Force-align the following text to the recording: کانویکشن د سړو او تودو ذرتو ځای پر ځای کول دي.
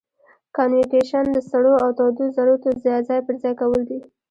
کانویکشن 0.55 1.25
د 1.31 1.37
سړو 1.49 1.73
او 1.83 1.89
تودو 1.97 2.25
ذرتو 2.35 2.69
ځای 3.07 3.19
پر 3.25 3.35
ځای 3.41 3.53
کول 3.61 3.81
دي. 3.89 3.99